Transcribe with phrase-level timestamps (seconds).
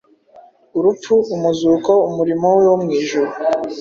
[0.77, 3.31] urupfu, umuzuko, umurimo we wo mu ijuru,